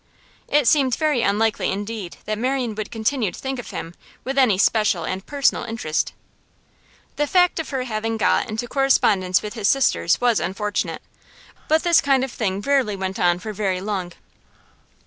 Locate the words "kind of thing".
12.01-12.61